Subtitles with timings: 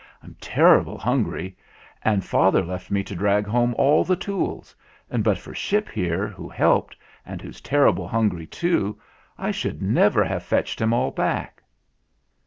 [0.23, 1.55] "I'm terrible hungry,
[2.01, 4.75] and father left me to drag home all the tools,
[5.11, 8.99] and but for Ship here, who helped, and who's terrible hungry too,
[9.37, 11.61] I should never have fetched 'em all back."